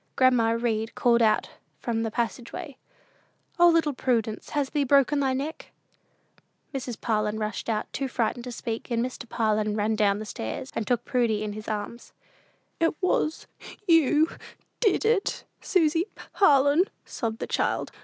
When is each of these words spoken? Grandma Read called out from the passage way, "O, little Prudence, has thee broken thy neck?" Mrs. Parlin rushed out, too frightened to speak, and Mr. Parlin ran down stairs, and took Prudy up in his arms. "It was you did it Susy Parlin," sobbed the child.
Grandma 0.15 0.57
Read 0.59 0.95
called 0.95 1.21
out 1.21 1.51
from 1.77 2.01
the 2.01 2.09
passage 2.09 2.51
way, 2.51 2.75
"O, 3.59 3.67
little 3.69 3.93
Prudence, 3.93 4.49
has 4.49 4.71
thee 4.71 4.83
broken 4.83 5.19
thy 5.19 5.31
neck?" 5.31 5.69
Mrs. 6.73 6.99
Parlin 6.99 7.37
rushed 7.37 7.69
out, 7.69 7.85
too 7.93 8.07
frightened 8.07 8.45
to 8.45 8.51
speak, 8.51 8.89
and 8.89 9.05
Mr. 9.05 9.29
Parlin 9.29 9.75
ran 9.77 9.95
down 9.95 10.25
stairs, 10.25 10.71
and 10.75 10.87
took 10.87 11.05
Prudy 11.05 11.43
up 11.43 11.49
in 11.49 11.53
his 11.53 11.67
arms. 11.67 12.13
"It 12.79 12.99
was 12.99 13.45
you 13.87 14.27
did 14.79 15.05
it 15.05 15.43
Susy 15.61 16.05
Parlin," 16.33 16.85
sobbed 17.05 17.37
the 17.37 17.45
child. 17.45 17.91